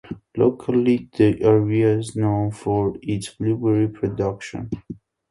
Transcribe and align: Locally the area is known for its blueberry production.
Locally 0.35 1.09
the 1.15 1.43
area 1.43 1.99
is 1.99 2.15
known 2.15 2.49
for 2.53 2.97
its 3.03 3.29
blueberry 3.35 3.87
production. 3.87 4.71